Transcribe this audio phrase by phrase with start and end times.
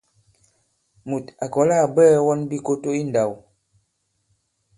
[1.07, 3.31] Mùt à kɔ̀la à bwɛɛ̄ wɔn bikoto i ndāw.